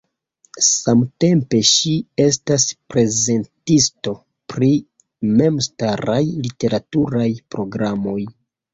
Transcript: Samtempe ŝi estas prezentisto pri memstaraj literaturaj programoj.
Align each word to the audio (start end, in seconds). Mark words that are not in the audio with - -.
Samtempe 0.67 1.59
ŝi 1.71 1.91
estas 2.25 2.65
prezentisto 2.95 4.17
pri 4.55 4.73
memstaraj 5.39 6.21
literaturaj 6.35 7.33
programoj. 7.55 8.23